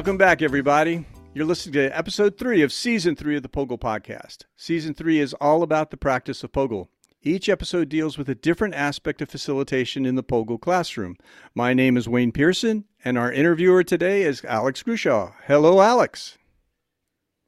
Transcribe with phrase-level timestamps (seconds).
[0.00, 1.04] Welcome back, everybody.
[1.34, 4.44] You're listening to episode three of season three of the POGIL podcast.
[4.56, 6.88] Season three is all about the practice of POGIL.
[7.20, 11.16] Each episode deals with a different aspect of facilitation in the POGIL classroom.
[11.54, 15.34] My name is Wayne Pearson, and our interviewer today is Alex Grushow.
[15.46, 16.38] Hello, Alex.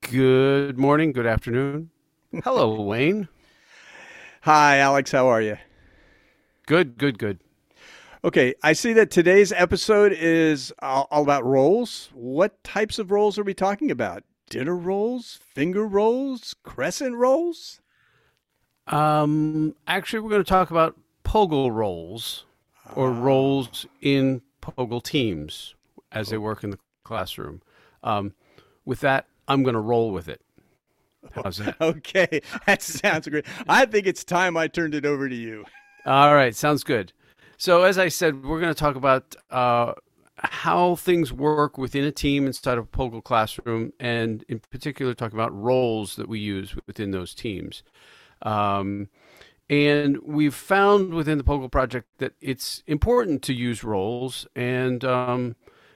[0.03, 1.89] Good morning, good afternoon.
[2.45, 3.29] Hello, Wayne.
[4.43, 5.11] Hi, Alex.
[5.11, 5.57] How are you?
[6.67, 7.39] Good, good, good.
[8.25, 12.09] Okay, I see that today's episode is all about rolls.
[12.15, 14.23] What types of rolls are we talking about?
[14.49, 17.81] Dinner rolls, finger rolls, crescent rolls?
[18.87, 22.45] Um, actually, we're going to talk about POGIL rolls
[22.95, 25.75] or uh, roles in POGIL teams
[26.13, 27.61] as they work in the classroom.
[28.05, 28.35] Um,
[28.85, 30.41] with that, I'm going to roll with it.
[31.33, 31.75] How's that?
[31.81, 33.47] okay, that sounds great.
[33.69, 35.65] I think it's time I turned it over to you.
[36.07, 37.13] All right, sounds good.
[37.63, 39.93] So, as I said, we're going to talk about uh,
[40.35, 45.33] how things work within a team inside of a POGIL classroom, and in particular, talk
[45.33, 47.85] about roles that we use within those teams.
[48.43, 49.11] Um,
[49.71, 54.45] and we've found within the POGIL project that it's important to use roles.
[54.57, 55.55] And um,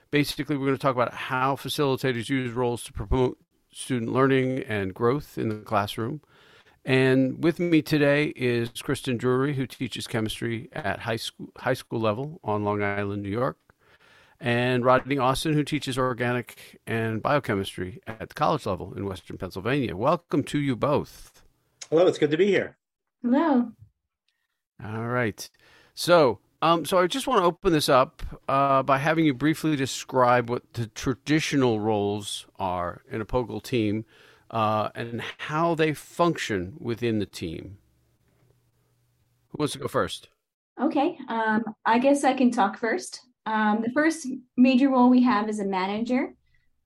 [0.09, 3.39] basically, we're going to talk about how facilitators use roles to promote
[3.73, 6.21] student learning and growth in the classroom.
[6.87, 11.99] And with me today is Kristen Drury, who teaches chemistry at high school high school
[11.99, 13.57] level on Long Island, New York,
[14.39, 19.97] and Rodney Austin, who teaches organic and biochemistry at the college level in Western Pennsylvania.
[19.97, 21.43] Welcome to you both.
[21.89, 22.77] Hello, it's good to be here.
[23.21, 23.73] Hello.
[24.81, 25.49] All right.
[25.93, 29.75] So, um, so I just want to open this up uh, by having you briefly
[29.75, 34.05] describe what the traditional roles are in a POGIL team
[34.51, 37.77] uh, and how they function within the team.
[39.49, 40.29] Who wants to go first?
[40.81, 43.21] Okay, um, I guess I can talk first.
[43.45, 46.33] Um, the first major role we have is a manager.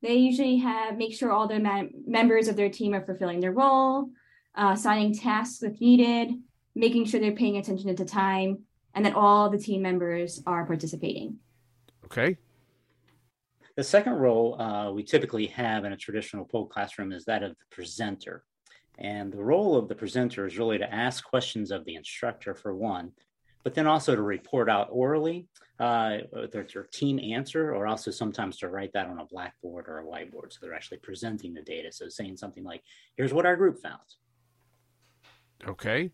[0.02, 4.10] They usually have make sure all the members of their team are fulfilling their role,
[4.56, 6.32] uh, assigning tasks if needed,
[6.76, 8.60] making sure they're paying attention to time,
[8.96, 11.38] and that all the team members are participating.
[12.06, 12.38] Okay,
[13.82, 17.58] the second role uh, we typically have in a traditional POGIL classroom is that of
[17.58, 18.44] the presenter.
[19.00, 22.76] And the role of the presenter is really to ask questions of the instructor for
[22.76, 23.12] one,
[23.64, 25.48] but then also to report out orally,
[25.80, 29.88] uh, whether it's your team answer or also sometimes to write that on a blackboard
[29.88, 30.54] or a whiteboard.
[30.54, 31.92] So they're actually presenting the data.
[31.92, 32.84] So saying something like,
[33.18, 33.98] here's what our group found.
[35.68, 36.12] Okay.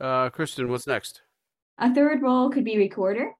[0.00, 1.22] Uh, Kristen, what's next?
[1.76, 3.32] A third role could be recorder.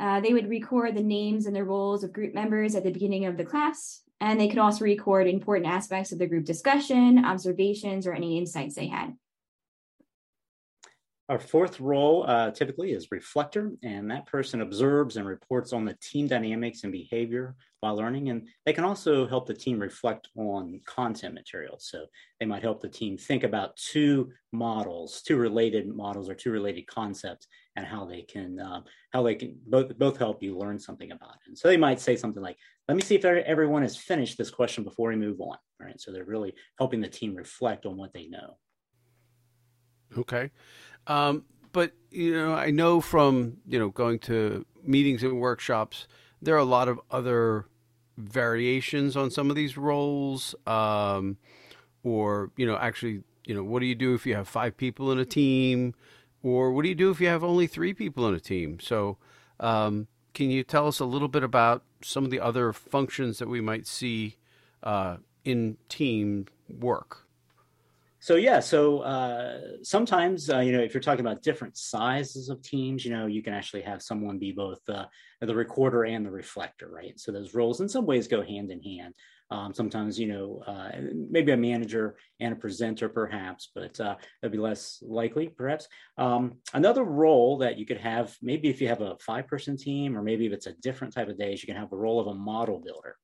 [0.00, 3.26] Uh, they would record the names and the roles of group members at the beginning
[3.26, 8.06] of the class, and they could also record important aspects of the group discussion, observations,
[8.06, 9.14] or any insights they had.
[11.30, 15.94] Our fourth role uh, typically is reflector, and that person observes and reports on the
[15.94, 18.28] team dynamics and behavior while learning.
[18.28, 21.88] And they can also help the team reflect on content materials.
[21.90, 22.06] So
[22.40, 26.86] they might help the team think about two models, two related models or two related
[26.86, 27.46] concepts,
[27.76, 31.34] and how they can uh, how they can both both help you learn something about
[31.34, 31.48] it.
[31.48, 32.56] And so they might say something like,
[32.88, 36.00] "Let me see if everyone has finished this question before we move on." Right.
[36.00, 38.56] So they're really helping the team reflect on what they know.
[40.16, 40.50] Okay.
[41.06, 46.06] Um, but you know, I know from you know going to meetings and workshops,
[46.40, 47.66] there are a lot of other
[48.16, 51.36] variations on some of these roles, um,
[52.02, 55.10] or you know, actually, you know, what do you do if you have five people
[55.10, 55.94] in a team,
[56.44, 58.78] or what do you do if you have only three people in a team?
[58.78, 59.16] So,
[59.58, 63.48] um, can you tell us a little bit about some of the other functions that
[63.48, 64.36] we might see
[64.82, 67.26] uh, in team work?
[68.20, 72.62] So yeah, so uh, sometimes uh, you know if you're talking about different sizes of
[72.62, 75.06] teams, you know you can actually have someone be both uh,
[75.40, 77.18] the recorder and the reflector, right?
[77.20, 79.14] So those roles in some ways go hand in hand.
[79.54, 80.90] Um, sometimes you know uh,
[81.34, 82.06] maybe a manager
[82.40, 84.82] and a presenter perhaps, but uh, that'd be less
[85.20, 85.86] likely perhaps.
[86.18, 86.42] Um,
[86.80, 90.44] another role that you could have maybe if you have a five-person team, or maybe
[90.46, 92.80] if it's a different type of days, you can have the role of a model
[92.86, 93.14] builder.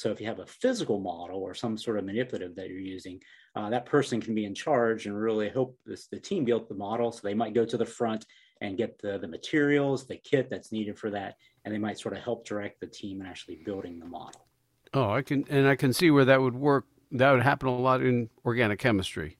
[0.00, 3.20] So if you have a physical model or some sort of manipulative that you're using,
[3.54, 6.74] uh, that person can be in charge and really help this, the team build the
[6.74, 7.12] model.
[7.12, 8.24] So they might go to the front
[8.60, 12.16] and get the, the materials, the kit that's needed for that, and they might sort
[12.16, 14.48] of help direct the team in actually building the model.
[14.94, 16.86] Oh, I can, and I can see where that would work.
[17.10, 19.36] That would happen a lot in organic chemistry,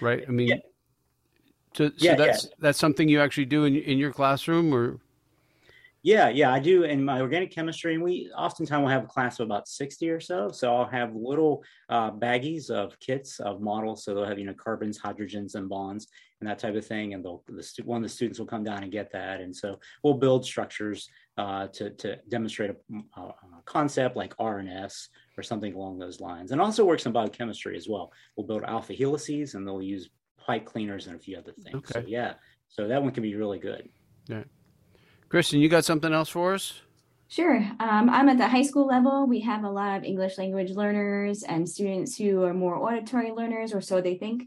[0.00, 0.24] right?
[0.26, 0.56] I mean, yeah.
[1.74, 2.50] so, so yeah, that's yeah.
[2.58, 5.00] that's something you actually do in in your classroom, or
[6.04, 9.40] Yeah, yeah, I do in my organic chemistry, and we oftentimes will have a class
[9.40, 10.50] of about 60 or so.
[10.50, 14.04] So I'll have little uh, baggies of kits of models.
[14.04, 16.08] So they'll have, you know, carbons, hydrogens, and bonds
[16.40, 17.14] and that type of thing.
[17.14, 19.40] And they'll, the, one of the students will come down and get that.
[19.40, 21.08] And so we'll build structures
[21.38, 22.76] uh, to, to demonstrate a,
[23.18, 23.34] a,
[23.64, 26.52] concept like R and S or something along those lines.
[26.52, 28.12] And also works in biochemistry as well.
[28.36, 31.76] We'll build alpha helices and they'll use pipe cleaners and a few other things.
[31.76, 32.00] Okay.
[32.00, 32.34] So yeah,
[32.68, 33.88] so that one can be really good.
[34.28, 34.44] Yeah.
[35.28, 36.80] Kristen, you got something else for us?
[37.28, 37.56] Sure.
[37.80, 39.26] Um, I'm at the high school level.
[39.26, 43.72] We have a lot of English language learners and students who are more auditory learners,
[43.72, 44.44] or so they think.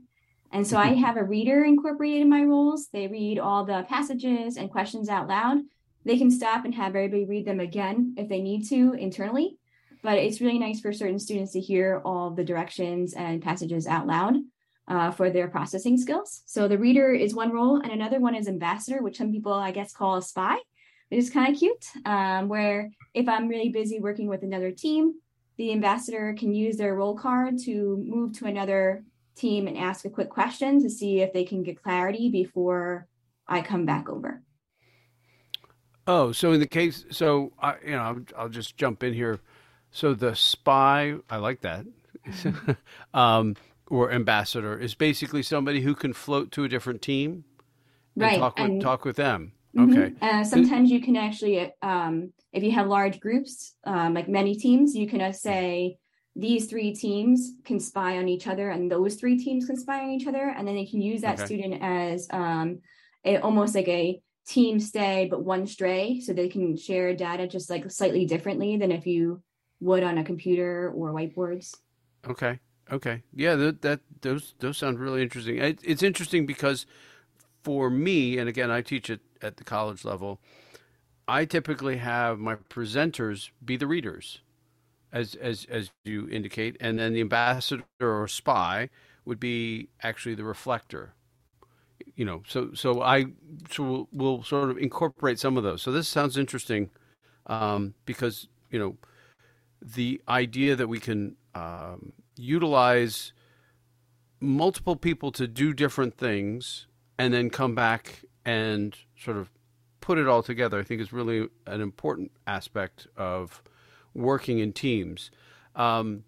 [0.51, 2.87] And so I have a reader incorporated in my roles.
[2.93, 5.57] They read all the passages and questions out loud.
[6.07, 9.57] They can stop and have everybody read them again if they need to internally.
[10.01, 14.07] But it's really nice for certain students to hear all the directions and passages out
[14.07, 14.35] loud
[14.87, 16.43] uh, for their processing skills.
[16.45, 19.71] So the reader is one role, and another one is ambassador, which some people, I
[19.71, 20.57] guess, call a spy.
[21.09, 25.15] which is kind of cute, um, where if I'm really busy working with another team,
[25.57, 29.03] the ambassador can use their role card to move to another
[29.35, 33.07] team and ask a quick question to see if they can get clarity before
[33.47, 34.41] I come back over.
[36.07, 39.39] Oh, so in the case, so I, you know, I'll, I'll just jump in here.
[39.91, 41.85] So the spy, I like that.
[43.13, 43.55] um,
[43.89, 47.43] or ambassador is basically somebody who can float to a different team
[48.15, 49.93] and right talk with, and, talk with them mm-hmm.
[49.93, 54.55] okay uh, sometimes you can actually um, if you have large groups um, like many
[54.55, 55.97] teams you can uh, say
[56.35, 60.09] these three teams can spy on each other and those three teams can spy on
[60.09, 61.45] each other and then they can use that okay.
[61.45, 62.79] student as um,
[63.25, 67.69] a, almost like a team stay but one stray so they can share data just
[67.69, 69.41] like slightly differently than if you
[69.79, 71.75] would on a computer or whiteboards
[72.27, 72.59] okay
[72.91, 73.23] Okay.
[73.33, 75.57] Yeah, that, that those those sound really interesting.
[75.57, 76.85] It, it's interesting because
[77.63, 80.39] for me, and again, I teach it at the college level.
[81.27, 84.39] I typically have my presenters be the readers,
[85.11, 88.89] as as as you indicate, and then the ambassador or spy
[89.25, 91.13] would be actually the reflector.
[92.17, 93.27] You know, so so I
[93.71, 95.81] so we'll, we'll sort of incorporate some of those.
[95.81, 96.89] So this sounds interesting
[97.45, 98.97] um, because you know
[99.81, 103.33] the idea that we can um, utilize
[104.39, 106.87] multiple people to do different things
[107.17, 109.49] and then come back and sort of
[110.01, 113.61] put it all together, I think is really an important aspect of
[114.13, 115.31] working in teams.
[115.75, 116.23] Um,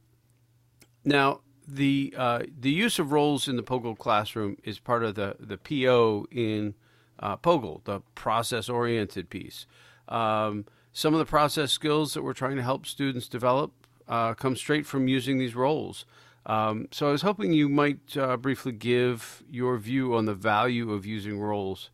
[1.06, 1.41] now,
[1.75, 5.57] the uh, the use of roles in the POGIL classroom is part of the the
[5.57, 6.74] PO in
[7.19, 9.66] uh, POGIL, the process oriented piece.
[10.07, 13.71] Um, some of the process skills that we're trying to help students develop
[14.07, 16.06] uh, come straight from using these roles.
[16.45, 20.92] Um, so I was hoping you might uh, briefly give your view on the value
[20.92, 21.92] of using roles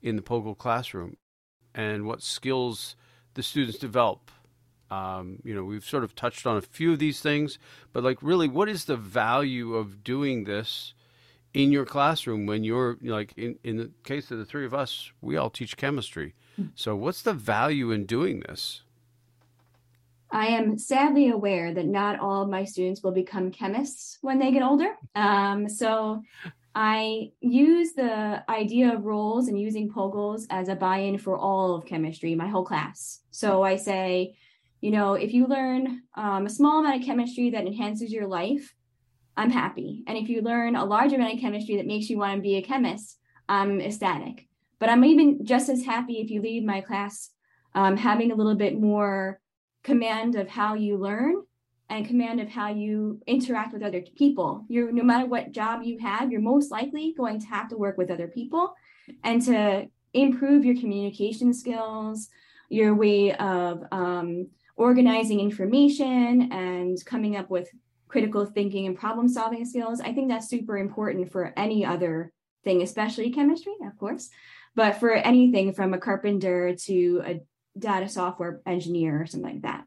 [0.00, 1.16] in the POGIL classroom
[1.74, 2.96] and what skills
[3.34, 4.30] the students develop.
[4.90, 7.58] Um, you know, we've sort of touched on a few of these things,
[7.92, 10.94] but like, really, what is the value of doing this
[11.54, 15.12] in your classroom when you're like, in, in the case of the three of us,
[15.20, 16.34] we all teach chemistry.
[16.56, 16.66] Hmm.
[16.74, 18.82] So, what's the value in doing this?
[20.30, 24.52] I am sadly aware that not all of my students will become chemists when they
[24.52, 24.94] get older.
[25.14, 26.22] Um, so
[26.74, 31.74] I use the idea of roles and using POGILs as a buy in for all
[31.74, 33.20] of chemistry, my whole class.
[33.30, 34.36] So I say,
[34.80, 38.74] you know, if you learn um, a small amount of chemistry that enhances your life,
[39.36, 40.04] I'm happy.
[40.06, 42.56] And if you learn a large amount of chemistry that makes you want to be
[42.56, 43.18] a chemist,
[43.48, 44.46] I'm ecstatic.
[44.78, 47.30] But I'm even just as happy if you leave my class
[47.74, 49.40] um, having a little bit more
[49.82, 51.42] command of how you learn
[51.90, 54.64] and command of how you interact with other people.
[54.68, 57.96] You're no matter what job you have, you're most likely going to have to work
[57.96, 58.74] with other people
[59.24, 62.28] and to improve your communication skills,
[62.68, 67.68] your way of um, organizing information and coming up with
[68.06, 70.00] critical thinking and problem solving skills.
[70.00, 72.32] I think that's super important for any other
[72.64, 74.30] thing, especially chemistry, of course,
[74.74, 77.40] but for anything from a carpenter to a
[77.78, 79.84] data software engineer or something like that.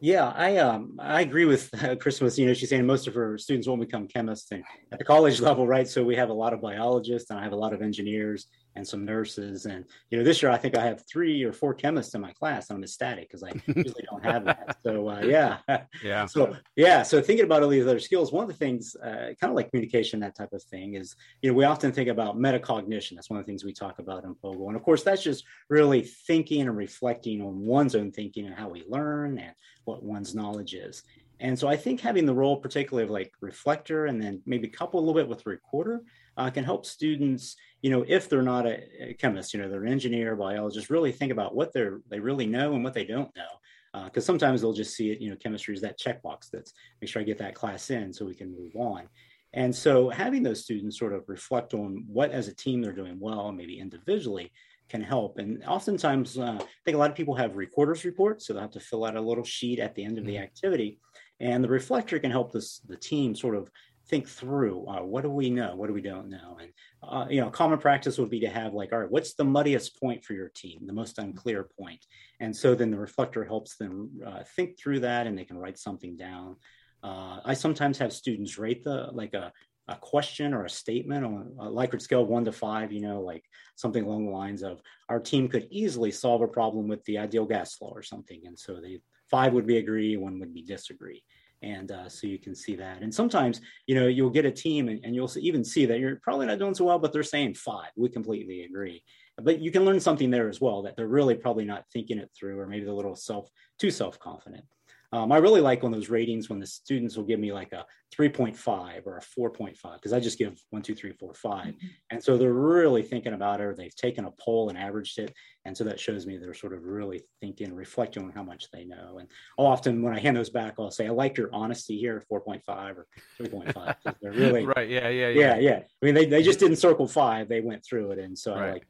[0.00, 2.30] Yeah, I um I agree with Kristen.
[2.36, 4.52] You know, she's saying most of her students won't become chemists
[4.92, 5.88] at the college level, right?
[5.88, 8.46] So we have a lot of biologists and I have a lot of engineers
[8.78, 9.66] and some nurses.
[9.66, 12.32] And you know, this year I think I have three or four chemists in my
[12.32, 12.70] class.
[12.70, 14.78] I'm ecstatic because I usually don't have that.
[14.82, 15.58] So uh, yeah,
[16.02, 16.24] yeah.
[16.26, 19.50] So yeah, so thinking about all these other skills, one of the things, uh, kind
[19.50, 23.16] of like communication, that type of thing, is you know we often think about metacognition.
[23.16, 25.44] That's one of the things we talk about in POGIL, and of course that's just
[25.68, 29.52] really thinking and reflecting on one's own thinking and how we learn and
[29.84, 31.02] what one's knowledge is.
[31.40, 34.98] And so I think having the role, particularly of like reflector, and then maybe couple
[34.98, 36.02] a little bit with recorder,
[36.38, 39.84] uh, can help students, you know, if they're not a, a, chemist, you know, they're
[39.84, 43.34] an engineer, biologist, really think about what they're they really know and what they don't
[43.36, 44.04] know.
[44.04, 47.10] Because uh, sometimes they'll just see it, you know, chemistry is that checkbox that's make
[47.10, 49.08] sure I get that class in so we can move on.
[49.54, 53.18] And so having those students sort of reflect on what as a team they're doing
[53.18, 54.52] well, maybe individually,
[54.88, 55.38] can help.
[55.38, 58.70] And oftentimes, uh, I think a lot of people have recorders reports, so they'll have
[58.72, 60.44] to fill out a little sheet at the end of the mm-hmm.
[60.44, 60.98] activity.
[61.40, 63.70] And the reflector can help this, the team sort of
[64.08, 66.72] think through uh, what do we know, what do we don't know, and
[67.02, 69.98] uh, you know, common practice would be to have like, all right, what's the muddiest
[70.00, 72.04] point for your team, the most unclear point,
[72.40, 75.78] and so then the reflector helps them uh, think through that, and they can write
[75.78, 76.56] something down.
[77.02, 79.52] Uh, I sometimes have students rate the like a
[79.88, 83.44] a question or a statement on a Likert scale one to five, you know, like
[83.74, 87.46] something along the lines of our team could easily solve a problem with the ideal
[87.46, 88.42] gas law or something.
[88.44, 89.00] And so the
[89.30, 91.22] five would be agree, one would be disagree.
[91.62, 93.02] And uh, so you can see that.
[93.02, 96.16] And sometimes, you know, you'll get a team and, and you'll even see that you're
[96.22, 97.90] probably not doing so well, but they're saying five.
[97.96, 99.02] We completely agree.
[99.40, 102.30] But you can learn something there as well that they're really probably not thinking it
[102.36, 103.48] through, or maybe a little self
[103.78, 104.64] too self confident.
[105.10, 107.86] Um, I really like on those ratings when the students will give me like a
[108.14, 111.68] 3.5 or a 4.5 because I just give one, two, three, four, five.
[111.68, 111.86] Mm-hmm.
[112.10, 115.32] And so they're really thinking about it or they've taken a poll and averaged it.
[115.64, 118.84] And so that shows me they're sort of really thinking, reflecting on how much they
[118.84, 119.16] know.
[119.18, 122.62] And often when I hand those back, I'll say, I like your honesty here, 4.5
[122.68, 123.06] or
[123.40, 123.94] 3.5.
[124.20, 124.88] they're really, right.
[124.88, 125.40] Yeah, yeah, yeah.
[125.40, 125.78] Yeah, yeah.
[125.78, 128.18] I mean, they, they just didn't circle five, they went through it.
[128.18, 128.62] And so right.
[128.62, 128.86] I like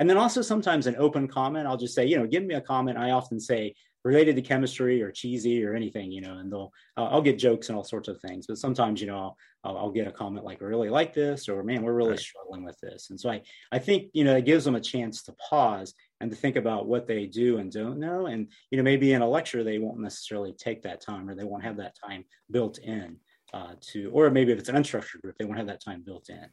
[0.00, 2.60] and then also sometimes an open comment, I'll just say, you know, give me a
[2.60, 2.96] comment.
[2.96, 7.04] I often say, related to chemistry or cheesy or anything, you know, and they'll, uh,
[7.04, 10.06] I'll get jokes and all sorts of things, but sometimes, you know, I'll, I'll, get
[10.06, 12.18] a comment like, I really like this, or man, we're really right.
[12.18, 13.10] struggling with this.
[13.10, 13.42] And so I,
[13.72, 16.86] I think, you know, it gives them a chance to pause and to think about
[16.86, 18.26] what they do and don't know.
[18.26, 21.44] And, you know, maybe in a lecture, they won't necessarily take that time or they
[21.44, 23.16] won't have that time built in
[23.52, 26.30] uh, to, or maybe if it's an unstructured group, they won't have that time built
[26.30, 26.46] in.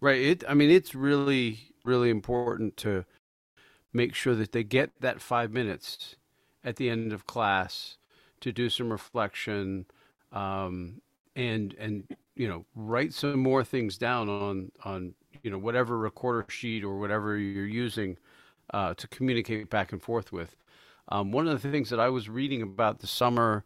[0.00, 0.20] Right.
[0.20, 3.04] It, I mean, it's really, really important to,
[3.96, 6.16] make sure that they get that five minutes
[6.62, 7.96] at the end of class
[8.40, 9.86] to do some reflection
[10.32, 11.00] um,
[11.34, 16.44] and and you know write some more things down on on you know whatever recorder
[16.48, 18.16] sheet or whatever you're using
[18.72, 20.56] uh, to communicate back and forth with.
[21.08, 23.64] Um, one of the things that I was reading about the summer,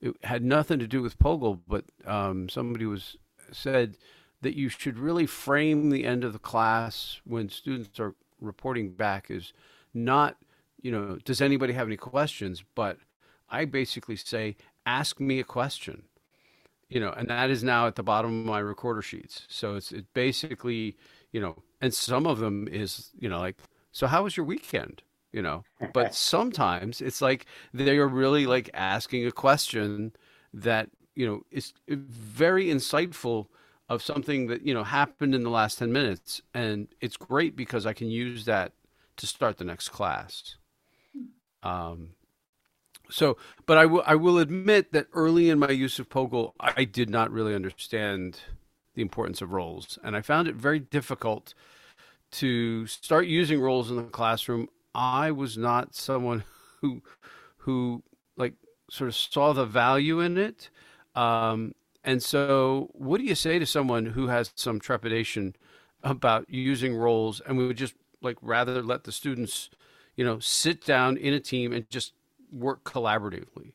[0.00, 3.16] it had nothing to do with POGIL, but um, somebody was
[3.50, 3.96] said
[4.42, 9.30] that you should really frame the end of the class when students are reporting back
[9.30, 9.52] is
[9.94, 10.36] not,
[10.80, 12.64] you know, does anybody have any questions?
[12.74, 12.98] But
[13.48, 16.04] I basically say, ask me a question,
[16.88, 19.46] you know, and that is now at the bottom of my recorder sheets.
[19.48, 20.96] So it's it basically,
[21.32, 23.56] you know, and some of them is, you know, like,
[23.92, 25.02] so how was your weekend?
[25.32, 30.12] You know, but sometimes it's like they are really like asking a question
[30.54, 33.46] that, you know, is uh, very insightful
[33.88, 36.42] of something that you know happened in the last 10 minutes.
[36.54, 38.72] And it's great because i can use that
[39.16, 40.56] to start the next class.
[41.62, 42.10] Um,
[43.10, 46.84] so but I, will I will admit that early in my use of POGIL i
[46.84, 48.40] did not really understand
[48.94, 49.98] the importance of roles.
[50.04, 51.54] And i found it very difficult
[52.30, 54.68] to start using roles in the classroom.
[54.94, 56.44] I was not someone
[56.80, 57.02] who
[57.58, 58.02] who
[58.36, 58.54] like
[58.90, 60.70] sort of saw the value in it.
[61.14, 61.74] Um,
[62.08, 65.54] and so, what do you say to someone who has some trepidation
[66.02, 69.68] about using roles and we would just like rather let the students,
[70.16, 72.14] you know, sit down in a team and just
[72.50, 73.72] work collaboratively?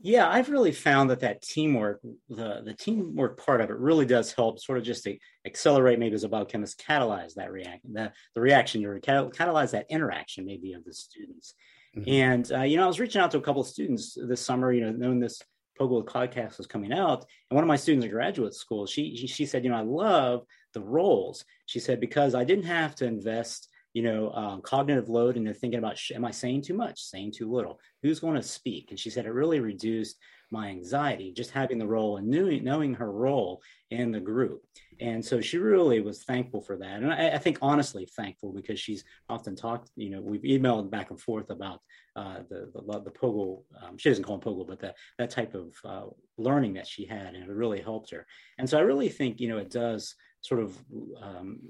[0.00, 4.32] Yeah, I've really found that that teamwork, the the teamwork part of it, really does
[4.32, 4.60] help.
[4.60, 8.80] Sort of just to accelerate, maybe as a biochemist, catalyze that reaction, the the reaction,
[8.80, 11.54] you catalyze that interaction, maybe of the students.
[11.96, 12.08] Mm-hmm.
[12.08, 14.72] And uh, you know, I was reaching out to a couple of students this summer,
[14.72, 15.42] you know, knowing this
[15.78, 17.24] POGIL podcast was coming out.
[17.50, 20.44] And one of my students in graduate school, she, she said, you know, I love
[20.74, 21.44] the roles.
[21.66, 25.78] She said, because I didn't have to invest, you know, um, cognitive load into thinking
[25.78, 27.80] about, am I saying too much, saying too little?
[28.02, 28.88] Who's going to speak?
[28.90, 30.18] And she said, it really reduced
[30.50, 34.60] my anxiety, just having the role and knowing, knowing her role in the group.
[35.00, 37.02] And so she really was thankful for that.
[37.02, 41.08] And I, I think honestly thankful because she's often talked, you know, we've emailed back
[41.08, 41.80] and forth about
[42.16, 45.74] uh, the, the, the um, she doesn't call him POGIL, but the, that type of
[45.86, 48.26] uh, learning that she had, and it really helped her.
[48.58, 50.76] And so I really think, you know, it does sort of
[51.22, 51.60] um,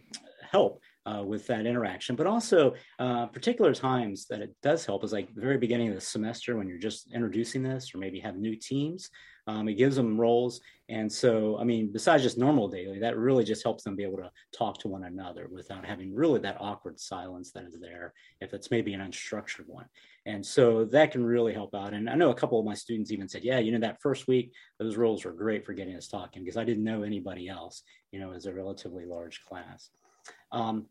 [0.43, 2.17] help uh, with that interaction.
[2.17, 5.95] But also, uh, particular times that it does help is like the very beginning of
[5.95, 9.11] the semester when you're just introducing this, or maybe have new teams.
[9.49, 10.61] Um, it gives them roles.
[10.89, 14.19] And so, I mean, besides just normal daily, that really just helps them be able
[14.19, 18.55] to talk to one another without having really that awkward silence that is there if
[18.55, 19.87] it's maybe an unstructured one.
[20.27, 21.95] And so that can really help out.
[21.95, 24.27] And I know a couple of my students even said, yeah, you know, that first
[24.27, 27.83] week, those roles were great for getting us talking because I didn't know anybody else,
[28.11, 29.91] you know, as a relatively large class.
[30.53, 30.87] Um,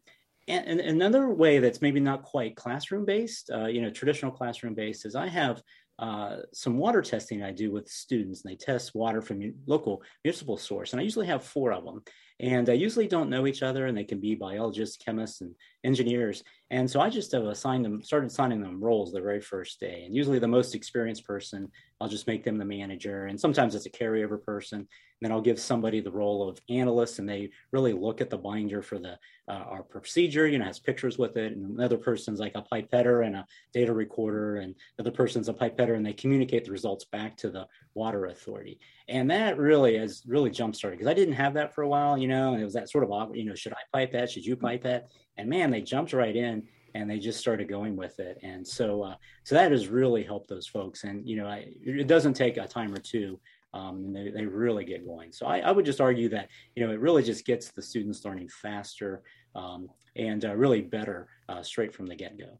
[0.47, 4.75] and, and, another way that's maybe not quite classroom based, uh, you know, traditional classroom
[4.75, 5.61] based is I have
[5.97, 10.57] uh, some water testing I do with students, and they test water from local municipal
[10.57, 10.91] source.
[10.91, 12.03] And I usually have four of them,
[12.39, 16.43] and they usually don't know each other, and they can be biologists, chemists, and engineers.
[16.69, 20.03] And so I just have assigned them, started assigning them roles the very first day.
[20.05, 23.85] And usually the most experienced person, I'll just make them the manager, and sometimes it's
[23.85, 24.79] a carryover person.
[24.79, 24.87] And
[25.21, 28.81] then I'll give somebody the role of analyst, and they really look at the binder
[28.81, 30.45] for the uh, our procedure.
[30.45, 33.93] You know, has pictures with it, and another person's like a pipetter and a data
[33.93, 37.65] recorder, and the other person's a pipetter, and they communicate the results back to the
[37.93, 38.77] water authority.
[39.07, 42.17] And that really has really jump started because I didn't have that for a while,
[42.17, 44.31] you know, and it was that sort of you know, should I pipe that?
[44.31, 45.09] Should you pipe that?
[45.37, 46.63] And man, they jumped right in
[46.95, 48.39] and they just started going with it.
[48.41, 51.03] And so, uh, so that has really helped those folks.
[51.03, 53.39] And you know, I, it doesn't take a time or two
[53.75, 55.31] um, and they, they really get going.
[55.31, 58.23] So I, I, would just argue that you know it really just gets the students
[58.23, 59.21] learning faster
[59.53, 62.57] um, and uh, really better uh, straight from the get go.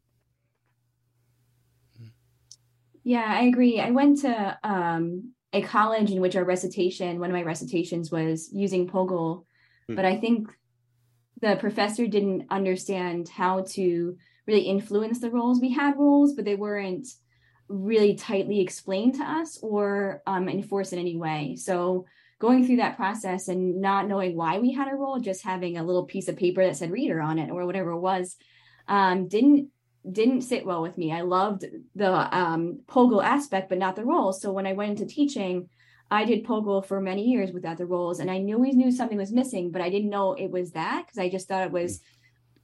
[3.02, 3.80] Yeah, I agree.
[3.80, 8.50] I went to um, a college in which our recitation, one of my recitations was
[8.52, 9.44] using POGIL,
[9.88, 9.94] hmm.
[9.94, 10.48] but I think
[11.40, 15.60] the professor didn't understand how to really influence the roles.
[15.60, 17.06] We had roles, but they weren't
[17.68, 21.56] really tightly explained to us or um, enforced in any way.
[21.56, 22.06] So
[22.38, 25.82] going through that process and not knowing why we had a role, just having a
[25.82, 28.36] little piece of paper that said reader on it or whatever it was,
[28.88, 29.70] um, didn't
[30.10, 31.12] didn't sit well with me.
[31.12, 34.40] I loved the um, POGIL aspect, but not the roles.
[34.40, 35.68] So when I went into teaching,
[36.10, 39.18] I did POGIL for many years without the roles, and I knew always knew something
[39.18, 42.00] was missing, but I didn't know it was that because I just thought it was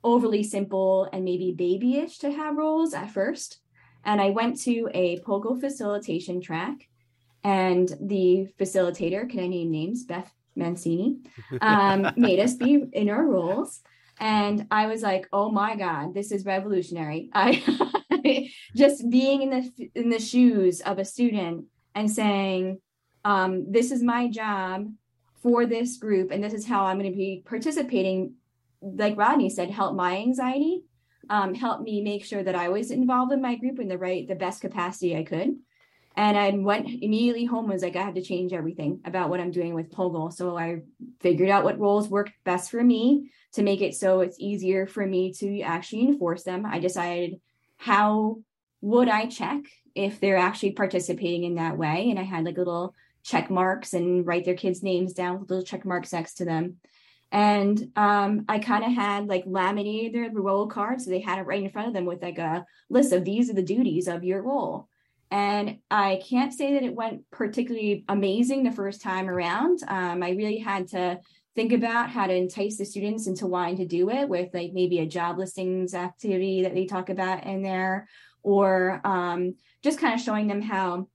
[0.04, 3.58] overly simple and maybe babyish to have roles at first.
[4.04, 6.88] And I went to a POGIL facilitation track,
[7.44, 10.04] and the facilitator, can I name names?
[10.04, 11.18] Beth Mancini,
[11.60, 13.80] um, made us be in our roles.
[14.22, 17.28] And I was like, oh my God, this is revolutionary.
[17.34, 21.64] I just being in the in the shoes of a student
[21.96, 22.80] and saying,
[23.24, 24.86] um, this is my job
[25.42, 28.34] for this group, and this is how I'm going to be participating.
[28.80, 30.84] Like Rodney said, help my anxiety
[31.28, 34.26] um, helped me make sure that I was involved in my group in the right,
[34.28, 35.56] the best capacity I could.
[36.14, 39.50] And I went immediately home was like, I had to change everything about what I'm
[39.50, 40.32] doing with POGIL.
[40.32, 40.82] So I
[41.20, 45.06] figured out what roles worked best for me to make it so it's easier for
[45.06, 46.66] me to actually enforce them.
[46.66, 47.40] I decided
[47.76, 48.38] how
[48.82, 49.62] would I check
[49.94, 52.10] if they're actually participating in that way.
[52.10, 55.64] And I had like little check marks and write their kids' names down with little
[55.64, 56.76] check marks next to them.
[57.30, 61.04] And um, I kind of had like laminated their role cards.
[61.04, 63.48] So they had it right in front of them with like a list of these
[63.48, 64.88] are the duties of your role.
[65.32, 69.78] And I can't say that it went particularly amazing the first time around.
[69.88, 71.20] Um, I really had to
[71.56, 74.98] think about how to entice the students into wanting to do it with like maybe
[74.98, 78.08] a job listings activity that they talk about in there,
[78.42, 81.08] or um, just kind of showing them how,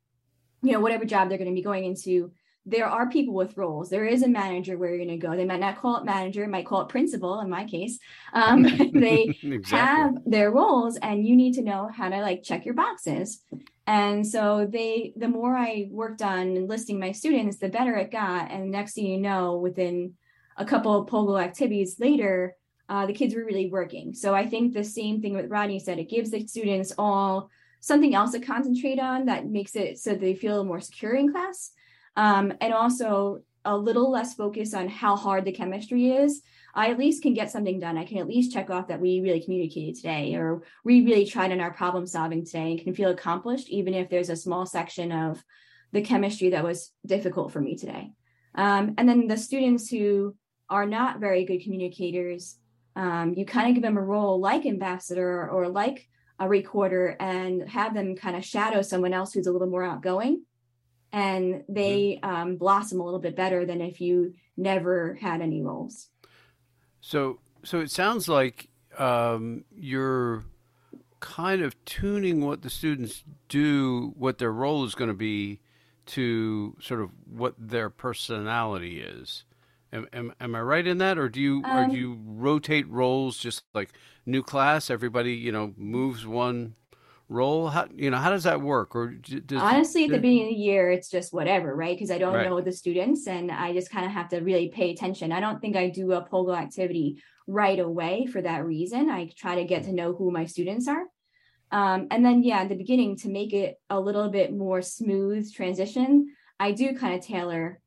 [0.64, 2.32] you know, whatever job they're going to be going into,
[2.66, 3.92] there are people with roles.
[3.92, 5.36] There is a manager where you're going to go.
[5.36, 7.40] They might not call it manager, might call it principal.
[7.40, 8.00] In my case,
[8.34, 9.62] um, they exactly.
[9.78, 13.44] have their roles, and you need to know how to like check your boxes.
[13.88, 18.52] And so they, the more I worked on enlisting my students, the better it got.
[18.52, 20.14] And next thing you know, within
[20.58, 22.56] a couple of POGIL activities later,
[22.90, 24.14] uh, the kids were really working.
[24.14, 26.00] So I think the same thing with Rodney said.
[26.00, 30.36] It gives the students all something else to concentrate on that makes it so they
[30.36, 31.72] feel more secure in class
[32.18, 36.42] um, and also a little less focus on how hard the chemistry is,
[36.76, 37.98] I at least can get something done.
[37.98, 41.52] I can at least check off that we really communicated today or we really tried
[41.52, 45.12] in our problem solving today and can feel accomplished, even if there's a small section
[45.12, 45.44] of
[45.92, 48.12] the chemistry that was difficult for me today.
[48.56, 50.36] Um, and then the students who
[50.70, 52.58] are not very good communicators,
[52.96, 56.08] um, you kind of give them a role like ambassador or like
[56.40, 60.44] a recorder and have them kind of shadow someone else who's a little more outgoing
[61.12, 61.74] and mm-hmm.
[61.74, 66.10] they um, blossom a little bit better than if you never had any roles.
[67.08, 68.68] So, so it sounds like
[68.98, 70.44] um, you're
[71.22, 75.62] kind of tuning what the students do, what their role is going to be,
[76.08, 79.46] to sort of what their personality is.
[79.94, 82.90] Am, am, am I right in that, or do you Um, or do you rotate
[82.90, 83.92] roles just like
[84.26, 84.90] new class?
[84.90, 86.76] Everybody you know moves one
[87.30, 87.68] role.
[87.68, 88.96] How you know how does that work?
[88.96, 91.96] Or does Honestly, at the beginning of the year, it's just whatever, right?
[91.96, 92.50] Because I don't Right.
[92.50, 95.32] know the students and I just kind of have to really pay attention.
[95.32, 99.10] I don't think I do a POGIL activity right away for that reason.
[99.10, 101.04] I try to get to know who my students are.
[101.72, 105.52] Um, and then, yeah, at the beginning, to make it a little bit more smooth
[105.54, 107.82] transition, I do kind of tailor,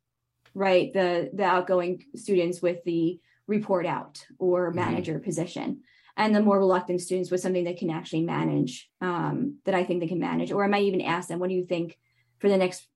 [0.54, 4.76] right, the the outgoing students with the report out or Mhm.
[4.76, 5.82] manager position
[6.20, 10.00] and the more reluctant students with something they can actually manage um, that i think
[10.00, 10.52] they can manage.
[10.52, 11.98] Or i might even ask them what do you think
[12.38, 12.86] for the next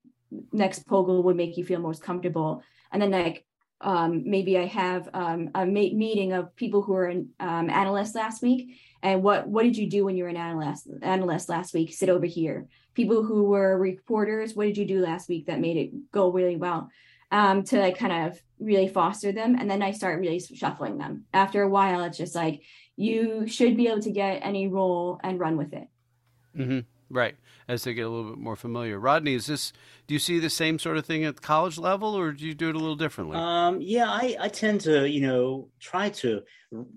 [0.53, 2.63] next POGIL would make you feel most comfortable?
[2.93, 3.47] And then like
[3.81, 8.43] um, maybe i have um, a ma- meeting of people who are um, analysts last
[8.43, 8.77] week.
[9.03, 11.93] And what what did you do when you were an analyst analyst last week?
[11.93, 12.69] Sit over here.
[12.95, 16.57] People who were reporters what did you do last week that made it go really
[16.57, 16.91] well?
[17.31, 19.57] Um, to like kind of really foster them.
[19.59, 21.25] And then i start really shuffling them.
[21.33, 22.63] After a while it's just like
[22.97, 25.89] you should be able to get any role and run with it.
[26.57, 26.81] hmm
[27.11, 27.37] Right,
[27.69, 28.99] as they get a little bit more familiar.
[28.99, 29.73] Rodney, is this?
[30.07, 32.55] Do you see the same sort of thing at the college level, or do you
[32.55, 33.37] do it a little differently?
[33.39, 36.43] Um, yeah, I, I tend to, you know, try to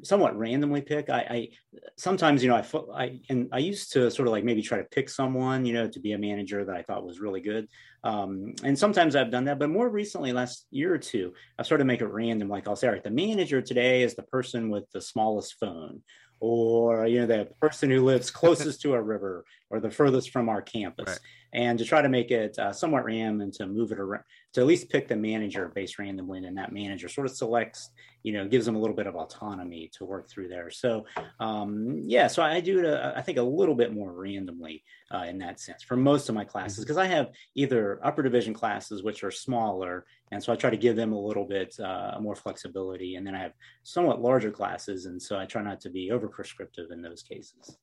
[0.04, 1.10] somewhat randomly pick.
[1.10, 1.50] I, I
[1.98, 4.84] sometimes, you know, I, I and I used to sort of like maybe try to
[4.84, 7.68] pick someone, you know, to be a manager that I thought was really good.
[8.04, 11.84] Um, and sometimes I've done that, but more recently, last year or two, I've started
[11.84, 12.50] to make it random.
[12.50, 16.02] Like I'll say, all right, the manager today is the person with the smallest phone,
[16.40, 20.50] or you know, the person who lives closest to a river, or the furthest from
[20.50, 21.08] our campus.
[21.08, 21.20] Right.
[21.54, 24.24] And to try to make it uh, somewhat random and to move it around,
[24.54, 27.90] to at least pick the manager based randomly, and that manager sort of selects,
[28.22, 30.70] you know, gives them a little bit of autonomy to work through there.
[30.70, 31.06] So,
[31.40, 35.26] um, yeah, so I do it, uh, I think, a little bit more randomly uh,
[35.28, 39.02] in that sense for most of my classes because I have either upper division classes
[39.02, 42.36] which are smaller, and so I try to give them a little bit uh, more
[42.36, 46.12] flexibility, and then I have somewhat larger classes, and so I try not to be
[46.12, 47.78] over prescriptive in those cases.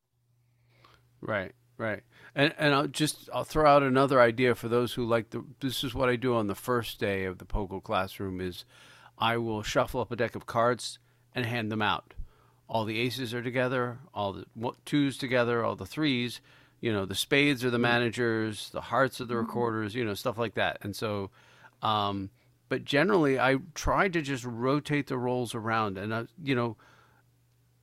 [1.20, 2.02] Right, right.
[2.35, 5.83] And and I'll just I'll throw out another idea for those who like the this
[5.83, 8.64] is what I do on the first day of the POGIL classroom is
[9.18, 10.98] I will shuffle up a deck of cards
[11.35, 12.14] and hand them out.
[12.68, 14.46] All the aces are together, all the
[14.85, 16.40] twos together, all the threes,
[16.80, 20.37] you know, the spades are the managers, the hearts are the recorders, you know, stuff
[20.37, 20.78] like that.
[20.83, 21.30] And so
[21.84, 22.30] um
[22.68, 25.96] but generally I try to just rotate the roles around.
[25.96, 26.76] And I, you know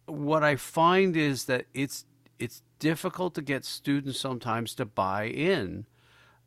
[0.05, 2.05] what I find is that it's
[2.39, 5.85] it's difficult to get students sometimes to buy in,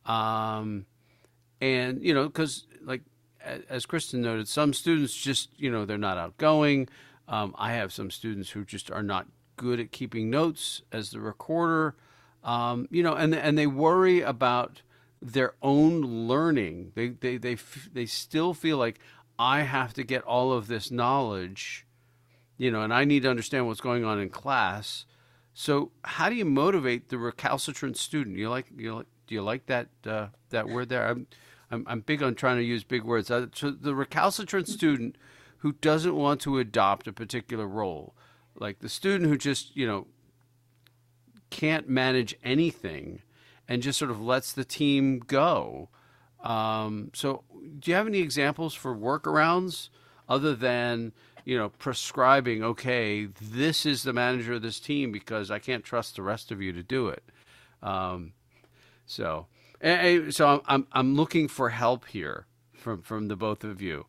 [0.05, 0.87] um,
[1.61, 3.03] and you know because like
[3.69, 6.89] as Kristen noted, some students just you know they're not outgoing.
[7.27, 11.21] Um, I have some students who just are not good at keeping notes as the
[11.21, 11.95] recorder,
[12.43, 14.83] um, you know, and and they worry about
[15.21, 16.93] their own learning.
[16.95, 17.57] They they they
[17.93, 18.99] they still feel like
[19.39, 21.87] I have to get all of this knowledge
[22.57, 25.07] you know, and I need to understand what's going on in class.
[25.53, 28.37] So, how do you motivate the recalcitrant student?
[28.37, 31.07] You like you like, do you like that uh, that word there?
[31.09, 31.27] I'm,
[31.71, 33.31] I'm I'm big on trying to use big words.
[33.31, 35.17] Uh, so the recalcitrant student
[35.59, 38.15] who doesn't want to adopt a particular role,
[38.57, 40.07] like the student who just you know
[41.51, 43.23] can't manage anything
[43.69, 45.89] and just sort of lets the team go.
[46.43, 47.43] Um, so,
[47.79, 49.89] do you have any examples for workarounds
[50.29, 51.13] other than
[51.45, 52.63] you know prescribing?
[52.63, 56.61] Okay, this is the manager of this team because I can't trust the rest of
[56.61, 57.23] you to do it.
[57.83, 58.33] Um,
[59.07, 59.47] so,
[59.81, 63.81] eh, eh, so I'm, I'm I'm looking for help here from from the both of
[63.81, 64.07] you.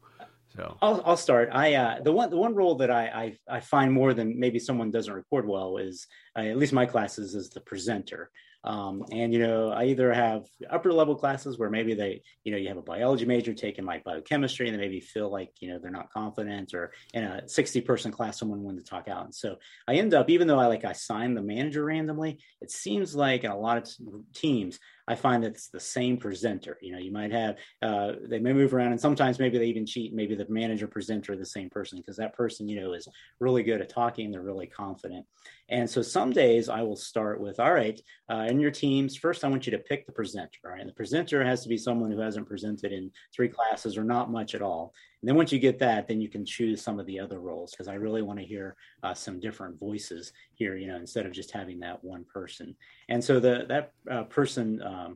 [0.55, 1.49] So, I'll, I'll start.
[1.51, 4.59] I uh, the one the one role that I, I I find more than maybe
[4.59, 8.29] someone doesn't record well is uh, at least my classes is the presenter.
[8.65, 12.57] Um, and you know, I either have upper level classes where maybe they, you know,
[12.57, 15.79] you have a biology major taking like biochemistry, and they maybe feel like you know
[15.79, 19.35] they're not confident, or in a sixty person class, someone wanted to talk out, and
[19.35, 23.15] so I end up, even though I like I sign the manager randomly, it seems
[23.15, 23.89] like in a lot of
[24.33, 26.77] teams, I find that it's the same presenter.
[26.81, 29.85] You know, you might have uh, they may move around, and sometimes maybe they even
[29.85, 30.13] cheat.
[30.13, 33.07] Maybe the manager presenter the same person because that person, you know, is
[33.39, 34.31] really good at talking.
[34.31, 35.25] They're really confident.
[35.69, 39.43] And so some days I will start with, all right, uh, in your teams, first
[39.43, 40.59] I want you to pick the presenter.
[40.65, 43.97] All right, and the presenter has to be someone who hasn't presented in three classes
[43.97, 44.93] or not much at all.
[45.21, 47.71] And then once you get that, then you can choose some of the other roles
[47.71, 51.31] because I really want to hear uh, some different voices here, you know, instead of
[51.31, 52.75] just having that one person.
[53.09, 54.81] And so the that uh, person.
[54.95, 55.11] Um,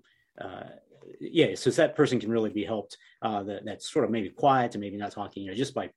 [0.46, 0.70] uh,
[1.20, 2.98] yeah, so that person can really be helped.
[3.22, 5.90] Uh, that, that's sort of maybe quiet and maybe not talking, you know, just by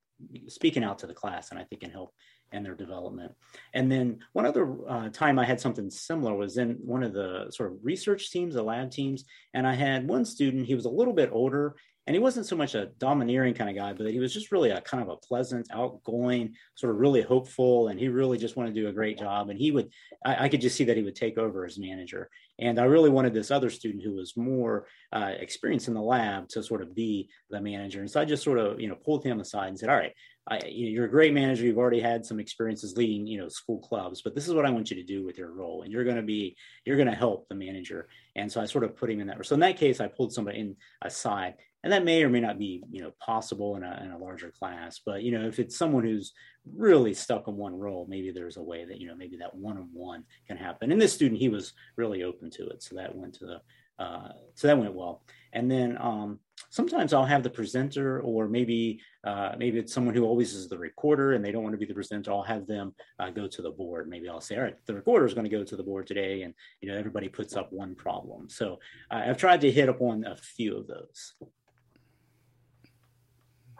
[0.49, 2.11] speaking out to the class, and I think can help
[2.53, 3.33] in their development.
[3.75, 7.47] And then one other uh, time I had something similar was in one of the
[7.51, 10.67] sort of research teams, the lab teams, and I had one student.
[10.67, 13.77] He was a little bit older, and he wasn't so much a domineering kind of
[13.77, 17.23] guy, but he was just really a kind of a pleasant, outgoing, sort of really
[17.23, 19.51] hopeful, and he really just wanted to do a great job.
[19.51, 19.89] And he would,
[20.25, 22.29] I, I could just see that he would take over as manager.
[22.63, 26.49] And I really wanted this other student who was more uh, experienced in the lab
[26.51, 28.01] to sort of be the manager.
[28.01, 30.13] And so I just sort of, you know, pulled him aside and said, "All right,
[30.49, 31.65] I, you're a great manager.
[31.65, 34.71] You've already had some experiences leading, you know, school clubs, but this is what I
[34.71, 35.83] want you to do with your role.
[35.83, 38.09] And you're going to be, you're going to help the manager.
[38.35, 39.37] And so I sort of put him in that.
[39.37, 39.45] Role.
[39.45, 42.59] So in that case, I pulled somebody in aside and that may or may not
[42.59, 45.77] be you know possible in a, in a larger class but you know if it's
[45.77, 46.33] someone who's
[46.77, 50.25] really stuck in one role maybe there's a way that you know maybe that one-on-one
[50.47, 50.93] can happen.
[50.93, 53.61] And this student he was really open to it so that went to the
[54.03, 55.23] uh, so that went well.
[55.53, 56.41] And then um,
[56.71, 60.79] sometimes i'll have the presenter or maybe uh, maybe it's someone who always is the
[60.79, 63.63] recorder and they don't want to be the presenter i'll have them uh, go to
[63.63, 64.09] the board.
[64.09, 66.43] Maybe i'll say all right the recorder is going to go to the board today
[66.43, 68.49] and you know everybody puts up one problem.
[68.49, 68.79] So
[69.11, 71.35] i've tried to hit upon a few of those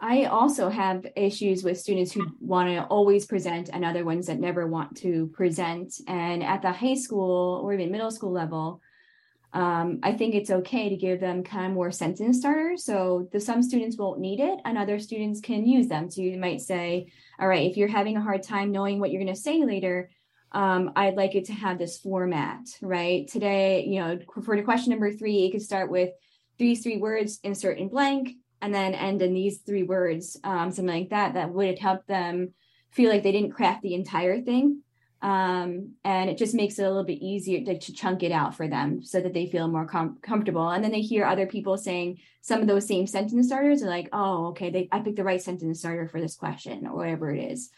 [0.03, 4.37] I also have issues with students who want to always present and other ones that
[4.37, 5.93] never want to present.
[6.09, 8.81] And at the high school or even middle school level,
[9.53, 12.83] um, I think it's okay to give them kind of more sentence starters.
[12.83, 16.09] So the some students won't need it, and other students can use them.
[16.09, 17.07] So you might say,
[17.39, 20.09] "All right, if you're having a hard time knowing what you're going to say later,
[20.51, 23.25] um, I'd like it to have this format, right?
[23.29, 26.09] Today, you know, for question number three, it could start with
[26.57, 28.31] these three words, insert in blank,
[28.63, 32.53] and then end in these three words, um, something like that, that would help them
[32.91, 34.81] feel like they didn't craft the entire thing.
[35.21, 38.55] Um, and it just makes it a little bit easier to, to chunk it out
[38.55, 40.69] for them so that they feel more com- comfortable.
[40.69, 44.07] And then they hear other people saying some of those same sentence starters are like,
[44.13, 47.51] oh, okay, they, I picked the right sentence starter for this question or whatever it
[47.51, 47.69] is.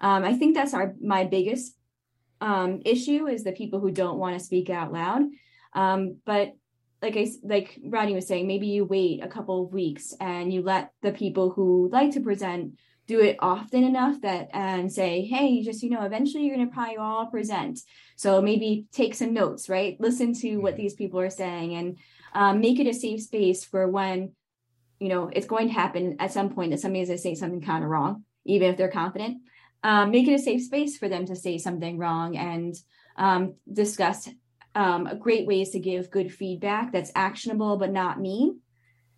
[0.00, 1.76] Um, I think that's our my biggest
[2.40, 5.22] um, issue is the people who don't want to speak out loud.
[5.74, 6.54] Um, but
[7.04, 10.62] like I like Rodney was saying, maybe you wait a couple of weeks and you
[10.62, 15.62] let the people who like to present do it often enough that and say, hey,
[15.62, 17.78] just you know, eventually you're gonna probably all present.
[18.16, 20.00] So maybe take some notes, right?
[20.00, 21.98] Listen to what these people are saying and
[22.32, 24.32] um, make it a safe space for when
[24.98, 27.84] you know it's going to happen at some point that somebody's gonna say something kind
[27.84, 29.42] of wrong, even if they're confident.
[29.82, 32.74] Um, make it a safe space for them to say something wrong and
[33.18, 34.26] um, discuss
[34.74, 38.60] um, great ways to give good feedback that's actionable but not mean.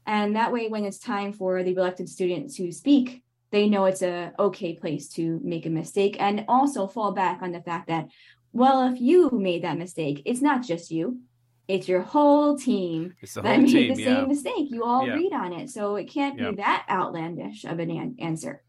[0.07, 4.03] And that way, when it's time for the elected student to speak, they know it's
[4.03, 8.09] a okay place to make a mistake and also fall back on the fact that,
[8.53, 11.21] well, if you made that mistake, it's not just you.
[11.67, 14.17] It's your whole team that made team, the yeah.
[14.21, 14.71] same mistake.
[14.71, 15.15] You all Yeah.
[15.15, 15.71] read on it.
[15.71, 16.51] So it can't Yeah.
[16.51, 18.63] be that outlandish of an an- answer.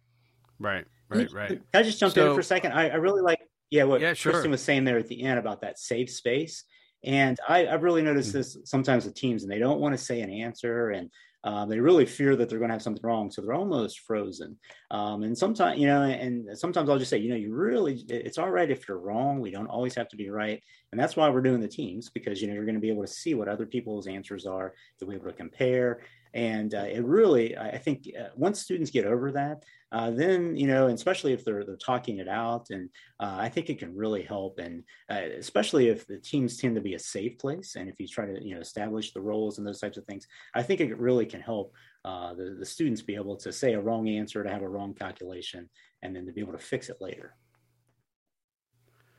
[0.58, 1.50] Right, right, right.
[1.50, 2.72] Can I just jump So- in for a second?
[2.72, 4.32] I, I really like, yeah, what Yeah, sure.
[4.32, 6.64] Kristen was saying there at the end about that safe space.
[7.04, 8.38] And I, I've really noticed Mm-hmm.
[8.40, 11.10] this sometimes with teams, and they don't want to say an answer, and
[11.44, 14.58] uh, they really fear that they're going to have something wrong, so they're almost frozen.
[14.92, 18.38] Um, and sometimes, you know, and sometimes I'll just say, you know, you really, it's
[18.38, 19.40] all right if you're wrong.
[19.40, 22.42] We don't always have to be right, and that's why we're doing the teams because
[22.42, 25.06] you know you're going to be able to see what other people's answers are, to
[25.06, 26.02] be able to compare,
[26.34, 30.68] and uh, it really, I think, uh, once students get over that, uh, then you
[30.68, 34.22] know, especially if they're they're talking it out, and uh, I think it can really
[34.22, 38.00] help, and uh, especially if the teams tend to be a safe place, and if
[38.00, 40.82] you try to you know establish the roles and those types of things, I think
[40.82, 44.44] it really can help uh, the the students be able to say a wrong answer,
[44.44, 45.70] to have a wrong calculation,
[46.02, 47.36] and then to be able to fix it later.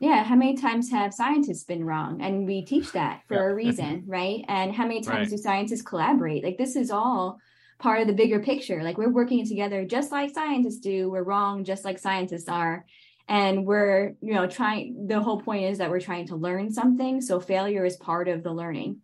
[0.00, 2.20] Yeah, how many times have scientists been wrong?
[2.22, 3.44] And we teach that for Yeah.
[3.48, 4.44] a reason, right?
[4.46, 5.30] And how many times Right.
[5.30, 6.44] do scientists collaborate?
[6.44, 7.38] Like this is all
[7.80, 8.82] part of the bigger picture.
[8.84, 11.10] Like we're working together just like scientists do.
[11.10, 12.86] We're wrong just like scientists are.
[13.26, 17.20] And we're, you know, trying the whole point is that we're trying to learn something.
[17.20, 19.00] So failure is part of the learning.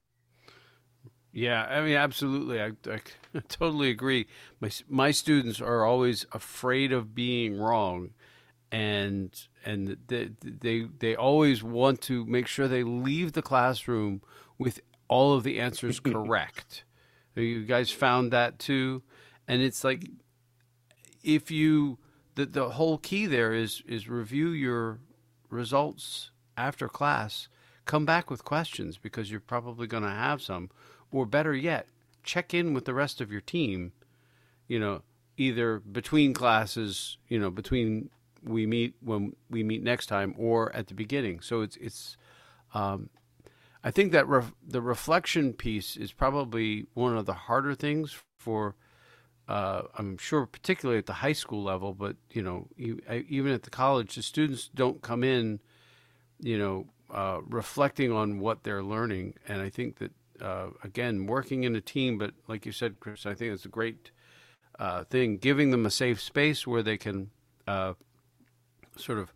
[1.33, 2.61] Yeah, I mean, absolutely.
[2.61, 3.01] I, I
[3.49, 4.27] totally agree.
[4.61, 8.11] My my students are always afraid of being wrong,
[8.73, 14.23] and and they they they always want to make sure they leave the classroom
[14.59, 16.85] with all of the answers correct.
[17.35, 19.03] you guys found that too,
[19.49, 20.09] and it's like
[21.23, 21.99] if you
[22.35, 24.99] the the whole key there is is review your
[25.51, 27.49] results after class.
[27.87, 30.71] Come back with questions because you're probably going to have some
[31.11, 31.87] or better yet,
[32.23, 33.93] check in with the rest of your team,
[34.67, 35.03] you know,
[35.37, 38.11] either between classes, you know, between
[38.45, 41.41] we meet when we meet next time or at the beginning.
[41.41, 42.17] So it's it's
[42.75, 43.11] um,
[43.83, 48.77] I think that ref, the reflection piece is probably one of the harder things for
[49.47, 53.63] uh, I'm sure particularly at the high school level, but you know, you, even at
[53.63, 55.61] the college, the students don't come in,
[56.41, 61.65] you know, uh, reflecting on what they're learning, and I think that uh, again, working
[61.65, 64.11] in a team, but like you said, Chris, I think it's a great
[64.79, 67.31] uh, thing, giving them a safe space where they can
[67.67, 67.95] uh,
[68.97, 69.33] sort of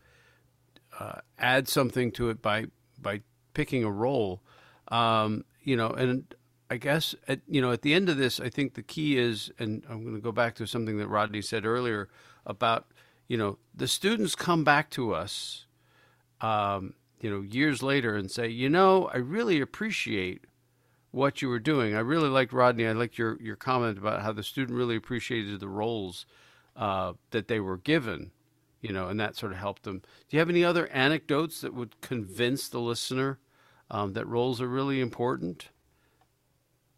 [0.99, 2.67] uh, add something to it by
[3.01, 3.23] by
[3.55, 4.43] picking a role.
[4.89, 6.35] Um, you know, and
[6.71, 9.51] I guess at you know at the end of this, I think the key is,
[9.59, 12.09] and I'm going to go back to something that Rodney said earlier
[12.47, 12.87] about
[13.27, 15.67] you know the students come back to us,
[16.41, 20.45] um, you know, years later and say, you know, I really appreciate
[21.11, 21.95] what you were doing.
[21.95, 22.87] I really liked Rodney.
[22.87, 26.27] I liked your your comment about how the student really appreciated the roles
[26.77, 28.31] uh, that they were given,
[28.81, 29.99] you know, and that sort of helped them.
[29.99, 33.39] Do you have any other anecdotes that would convince the listener
[33.91, 35.71] um, that roles are really important?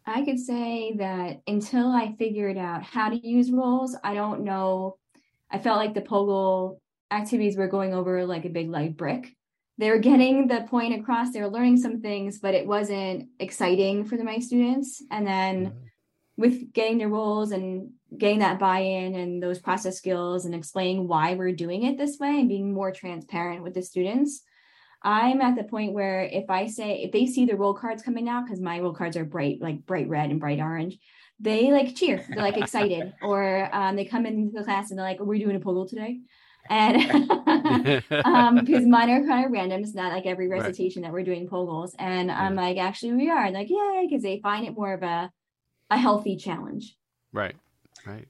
[0.05, 4.97] I could say that until I figured out how to use roles, I don't know.
[5.49, 6.79] I felt like the POGIL
[7.11, 9.35] activities were going over like a big light brick.
[9.77, 14.05] They were getting the point across, they were learning some things, but it wasn't exciting
[14.05, 15.01] for my students.
[15.09, 15.77] And then mm-hmm.
[16.37, 21.35] With getting their roles and getting that buy-in and those process skills and explaining why
[21.35, 24.41] we're doing it this way and being more transparent with the students,
[25.03, 28.29] I'm at the point where if I say if they see the role cards coming
[28.29, 30.97] out because my role cards are bright like bright red and bright orange,
[31.39, 32.23] they like cheer.
[32.29, 35.39] They're like excited, or um, they come into the class and they're like, "We're we
[35.39, 36.19] doing a POGIL today?"
[36.69, 36.97] And
[38.25, 41.07] um, because mine are kind of random, it's not like every recitation right.
[41.07, 41.95] that we're doing POGILs.
[41.97, 43.43] And I'm like, actually, we are.
[43.43, 45.31] And like, yay, because they find it more of a
[45.91, 46.97] a healthy challenge.
[47.31, 47.55] Right.
[48.05, 48.27] Right.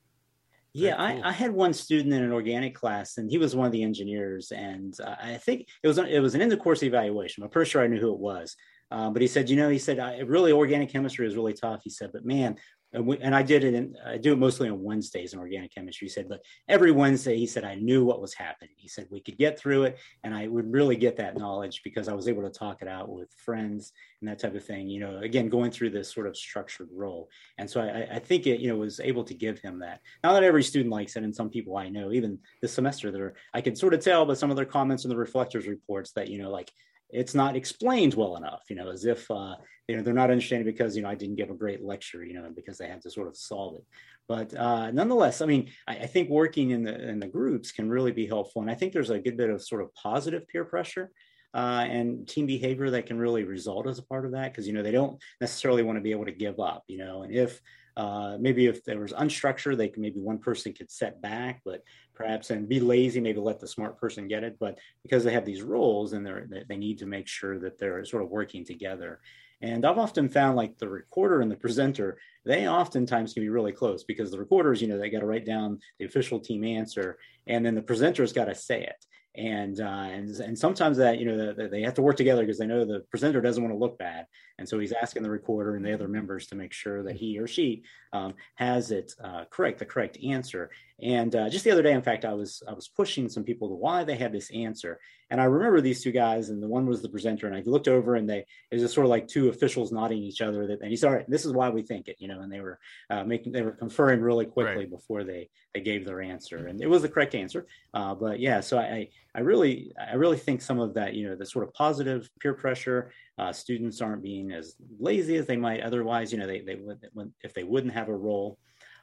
[0.74, 1.24] Yeah, cool.
[1.24, 3.84] I, I, had one student in an organic class, and he was one of the
[3.84, 4.52] engineers.
[4.52, 7.44] And uh, I think it was it was an end of course evaluation.
[7.44, 8.56] I'm pretty sure I knew who it was.
[8.90, 11.82] Uh, but he said, you know, he said, I, really organic chemistry is really tough.
[11.84, 12.58] He said, but man,
[12.94, 15.74] and, we, and I did it, in, I do it mostly on Wednesdays in organic
[15.74, 16.08] chemistry.
[16.08, 18.76] He said, but every Wednesday, he said, I knew what was happening.
[18.78, 19.98] He said, we could get through it.
[20.24, 23.10] And I would really get that knowledge because I was able to talk it out
[23.10, 26.38] with friends and that type of thing, you know, again, going through this sort of
[26.38, 27.30] structured role.
[27.58, 30.00] And so I, I think it, you know, was able to give him that.
[30.24, 31.24] Not that every student likes it.
[31.24, 34.34] And some people I know, even this semester, there, I can sort of tell by
[34.34, 36.72] some of their comments in the reflectors reports that, you know, like,
[37.12, 39.56] it's not explained well enough, you know, as if uh,
[39.88, 42.34] you know they're not understanding because you know I didn't give a great lecture, you
[42.34, 43.86] know, because they had to sort of solve it.
[44.28, 47.90] But uh, nonetheless, I mean, I, I, think working in the in the groups can
[47.90, 50.66] really be helpful, and I think there's a good bit of sort of positive peer
[50.66, 51.12] pressure.
[51.54, 54.72] Uh, and team behavior that can really result as a part of that because you
[54.72, 57.60] know they don't necessarily want to be able to give up you know and if
[57.98, 61.84] uh, maybe if there was unstructured, they could maybe one person could set back, but
[62.14, 64.58] perhaps and be lazy, maybe let the smart person get it.
[64.60, 68.04] But because they have these roles and they're they need to make sure that they're
[68.06, 69.20] sort of working together.
[69.64, 73.72] And I've often found like the recorder and the presenter, they oftentimes can be really
[73.72, 77.20] close because the recorders, you know, they got to write down the official team answer,
[77.46, 81.26] and then the presenter's got to say it and uh, and and sometimes that you
[81.26, 83.74] know the, the, they have to work together because they know the presenter doesn't want
[83.74, 84.26] to look bad,
[84.58, 87.40] and so he's asking the recorder and the other members to make sure that he
[87.40, 90.70] or she um, has it uh, correct, the correct answer.
[91.02, 93.70] And uh, just the other day, in fact, I was I was pushing some people
[93.70, 95.00] to why they had this answer,
[95.32, 97.88] and I remember these two guys, and the one was the presenter, and I looked
[97.88, 100.68] over, and they it was just sort of like two officials nodding each other.
[100.68, 102.52] That and he said, "All right, this is why we think it," you know, and
[102.52, 102.78] they were
[103.10, 104.92] uh, making they were conferring really quickly right.
[104.92, 107.66] before they they gave their answer, and it was the correct answer.
[107.96, 111.36] Uh, but yeah, so I I really I really think some of that you know
[111.36, 113.12] the sort of positive peer pressure.
[113.42, 116.32] Uh, students aren't being as lazy as they might otherwise.
[116.32, 118.60] You know, they they would if they wouldn't have a role.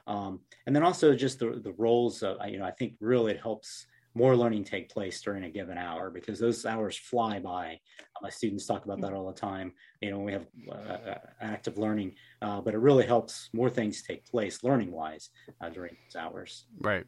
[0.06, 3.40] Um, and then also just the, the roles of, you know, I think really it
[3.40, 7.78] helps more learning take place during a given hour because those hours fly by.
[8.22, 9.72] My students talk about that all the time.
[10.00, 13.70] You know, when we have uh, uh, active learning, uh, but it really helps more
[13.70, 16.66] things take place learning wise uh, during those hours.
[16.80, 17.04] Right,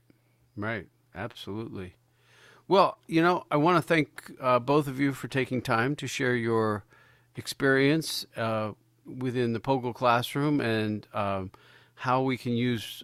[0.57, 1.95] right, absolutely.
[2.69, 6.07] Well, you know, I want to thank uh, both of you for taking time to
[6.07, 6.85] share your
[7.37, 8.73] experience uh,
[9.07, 11.51] within the POGIL classroom and um,
[11.95, 13.03] how we can use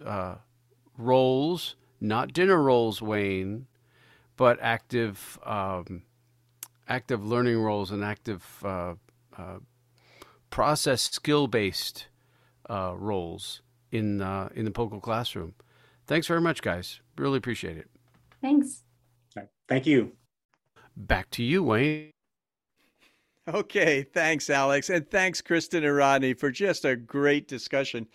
[0.97, 3.67] roles, not dinner roles, Wayne,
[4.35, 6.03] but active um,
[6.87, 8.93] active learning roles and active uh,
[9.37, 9.59] uh,
[10.49, 12.07] process skill based
[12.69, 13.61] uh, roles
[13.91, 15.53] in uh, in the POGIL classroom.
[16.05, 17.01] Thanks very much, guys.
[17.17, 17.89] Really appreciate it.
[18.41, 18.83] Thanks.
[19.67, 20.13] Thank you.
[20.95, 22.11] Back to you, Wayne.
[23.47, 28.07] Okay, thanks, Alex, and thanks, Kristen and Rodney, for just a great discussion.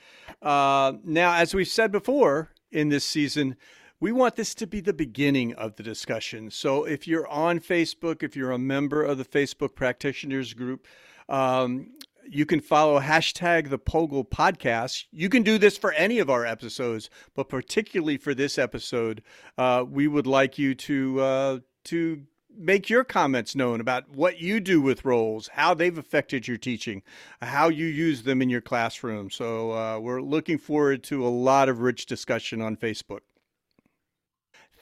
[0.42, 3.56] Uh, now, as we've said before in this season,
[3.98, 6.50] we want this to be the beginning of the discussion.
[6.50, 10.86] So if you're on Facebook, if you're a member of the Facebook practitioners group,
[11.30, 11.92] um,
[12.28, 15.06] you can follow hashtag the POGIL podcast.
[15.12, 19.22] You can do this for any of our episodes, but particularly for this episode,
[19.56, 22.22] uh, we would like you to uh, to
[22.56, 27.02] make your comments known about what you do with roles, how they've affected your teaching,
[27.40, 29.30] how you use them in your classroom.
[29.30, 33.20] So uh, we're looking forward to a lot of rich discussion on Facebook.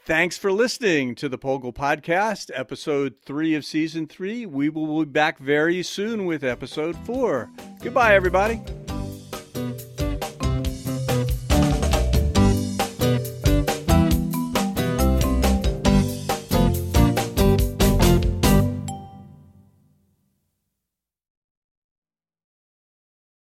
[0.07, 4.47] Thanks for listening to the POGIL Podcast, episode three of season three.
[4.47, 7.51] We will be back very soon with episode four.
[7.83, 8.61] Goodbye, everybody.